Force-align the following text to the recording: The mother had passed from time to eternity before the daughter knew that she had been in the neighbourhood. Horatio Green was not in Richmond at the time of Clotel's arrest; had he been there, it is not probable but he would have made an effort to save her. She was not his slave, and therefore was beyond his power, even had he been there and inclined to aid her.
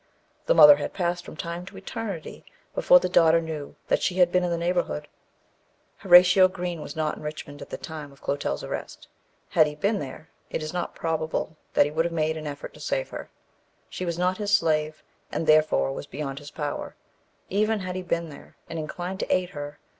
The 0.47 0.55
mother 0.55 0.77
had 0.77 0.95
passed 0.95 1.23
from 1.23 1.37
time 1.37 1.63
to 1.67 1.77
eternity 1.77 2.43
before 2.73 2.99
the 2.99 3.07
daughter 3.07 3.39
knew 3.39 3.75
that 3.87 4.01
she 4.01 4.15
had 4.15 4.31
been 4.31 4.43
in 4.43 4.49
the 4.49 4.57
neighbourhood. 4.57 5.07
Horatio 5.97 6.47
Green 6.47 6.81
was 6.81 6.95
not 6.95 7.17
in 7.17 7.21
Richmond 7.21 7.61
at 7.61 7.69
the 7.69 7.77
time 7.77 8.11
of 8.11 8.19
Clotel's 8.19 8.63
arrest; 8.63 9.07
had 9.49 9.67
he 9.67 9.75
been 9.75 9.99
there, 9.99 10.29
it 10.49 10.63
is 10.63 10.73
not 10.73 10.95
probable 10.95 11.55
but 11.75 11.85
he 11.85 11.91
would 11.91 12.05
have 12.05 12.11
made 12.15 12.35
an 12.35 12.47
effort 12.47 12.73
to 12.73 12.79
save 12.79 13.09
her. 13.09 13.29
She 13.89 14.03
was 14.03 14.17
not 14.17 14.37
his 14.39 14.51
slave, 14.57 15.03
and 15.31 15.45
therefore 15.45 15.93
was 15.93 16.07
beyond 16.07 16.39
his 16.39 16.49
power, 16.49 16.95
even 17.49 17.81
had 17.81 17.95
he 17.95 18.01
been 18.01 18.29
there 18.29 18.55
and 18.67 18.79
inclined 18.79 19.19
to 19.19 19.31
aid 19.31 19.51
her. 19.51 19.77